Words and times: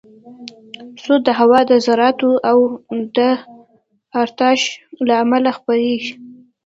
صوت 1.03 1.21
د 1.25 1.29
هوا 1.39 1.59
د 1.71 1.71
ذراتو 1.85 2.29
د 3.17 3.19
ارتعاش 4.21 4.61
له 5.07 5.13
امله 5.23 5.49
خپرېږي. 5.57 6.13